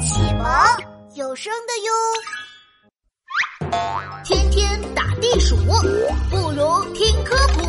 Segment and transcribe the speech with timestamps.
[0.00, 0.48] 启蒙
[1.14, 1.92] 有声的哟。
[4.24, 5.54] 天天打地鼠，
[6.30, 7.60] 不如听科普。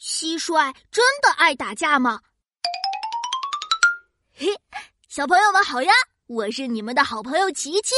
[0.00, 2.20] 蟋蟀真的爱打架吗？
[4.32, 4.48] 嘿，
[5.08, 5.92] 小朋友们好呀，
[6.26, 7.94] 我是你们的好朋友琪琪。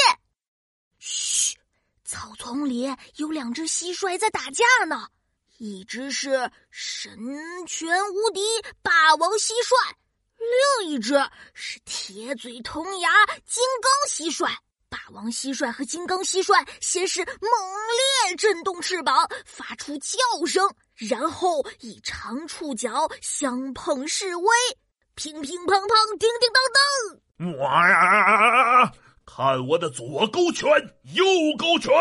[0.98, 1.56] 嘘，
[2.04, 5.06] 草丛里有两只蟋蟀在打架呢，
[5.58, 7.16] 一只是神
[7.68, 8.40] 拳无敌
[8.82, 9.76] 霸王蟋蟀。
[10.80, 11.14] 另一只
[11.54, 13.10] 是铁嘴铜牙
[13.44, 14.48] 金刚蟋蟀，
[14.88, 17.50] 霸王蟋蟀和金刚蟋蟀先是猛
[18.28, 24.48] 烈震动翅膀，发出叫声，然后以长触角相碰示威，
[25.14, 27.58] 乒乒乓乓，叮叮当当。
[27.58, 28.92] 哇呀！
[29.26, 30.70] 看我的左勾拳，
[31.14, 31.24] 右
[31.58, 31.92] 勾拳，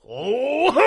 [0.00, 0.82] 哦嘿！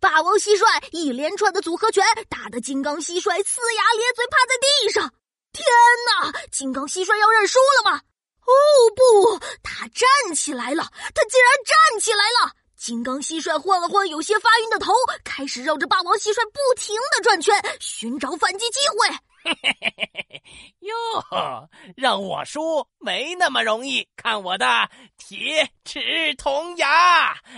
[0.00, 5.14] 霸王蟋蟀一连串的组合拳，打得金刚蟋蟀呲牙咧嘴，趴在地上。
[5.56, 5.66] 天
[6.06, 6.32] 哪！
[6.52, 8.02] 金刚蟋蟀要认输了吗？
[8.42, 8.52] 哦
[8.94, 10.84] 不，它站起来了！
[11.14, 12.52] 它竟然站起来了！
[12.76, 14.92] 金刚蟋蟀晃了晃有些发晕的头，
[15.24, 19.08] 开始绕着霸王蟋蟀不停的转圈，寻找反击机会。
[19.42, 20.42] 嘿嘿嘿嘿嘿！
[20.80, 24.06] 哟，让我输没那么容易！
[24.14, 26.88] 看我的铁齿铜牙！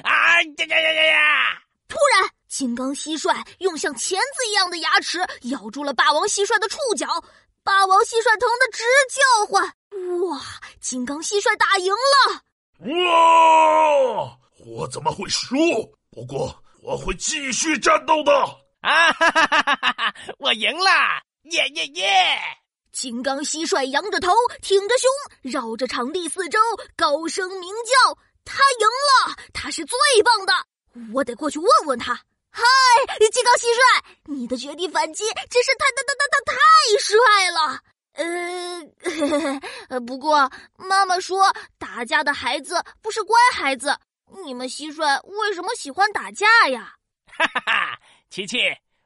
[0.04, 1.62] 啊呀呀呀呀呀！
[1.88, 5.18] 突然，金刚蟋蟀用像钳子一样的牙齿
[5.50, 7.06] 咬住了霸王蟋蟀的触角。
[7.68, 9.62] 霸王蟋蟀疼得直叫唤，
[10.22, 10.40] 哇！
[10.80, 12.40] 金刚蟋蟀打赢了！
[13.04, 14.38] 哇！
[14.64, 15.54] 我怎么会输？
[16.10, 18.32] 不过我会继续战斗的！
[18.80, 20.14] 啊哈哈哈哈哈！
[20.38, 20.90] 我赢了！
[21.42, 22.40] 耶耶耶！
[22.90, 25.10] 金刚蟋蟀仰着头，挺着胸，
[25.42, 26.58] 绕着场地四周
[26.96, 28.86] 高声鸣叫：“他赢
[29.28, 29.36] 了！
[29.52, 30.54] 他是最棒的！
[31.12, 32.18] 我得过去问问他。”
[32.50, 32.64] 嗨，
[33.30, 36.56] 金刚蟋蟀，你的绝地反击真是太太太太太太
[36.98, 37.16] 帅
[37.50, 37.80] 了！
[39.90, 43.96] 呃，不过妈妈说打架的孩子不是乖孩子，
[44.44, 46.94] 你们蟋蟀为什么喜欢打架呀？
[47.26, 48.58] 哈哈哈，琪琪，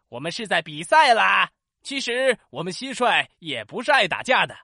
[0.09, 1.51] 我们是在比赛啦。
[1.83, 4.57] 其实我们蟋蟀也不是爱打架的，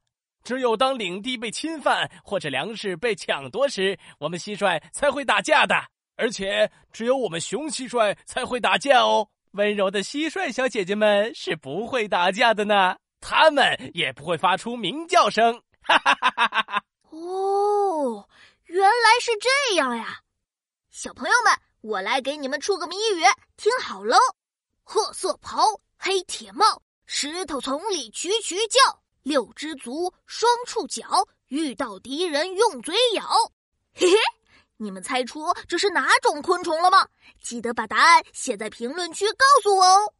[0.45, 5.75] 只有当领地被侵犯或者粮食被抢夺时，我们蟋蟀才会打架的。
[6.19, 15.63] 而且只有我们雄蟋蟀才会打架哦，温柔的蟋蟀小姐姐们是不会打架的呢，它们也不会发出鸣叫声。
[15.81, 16.85] 哈哈哈哈哈哈！
[17.11, 18.29] 哦，
[18.65, 20.19] 原来是这样呀，
[20.91, 23.23] 小朋友们，我来给你们出个谜语，
[23.57, 24.17] 听好喽：
[24.83, 25.63] 褐色袍，
[25.97, 31.07] 黑铁帽，石头丛里蛐蛐叫，六只足，双触角，
[31.47, 33.25] 遇到敌人用嘴咬，
[33.95, 34.17] 嘿嘿。
[34.79, 37.09] 你们猜出这是哪种昆虫了吗？
[37.43, 40.13] 记得把答案写在评论区告诉我哦。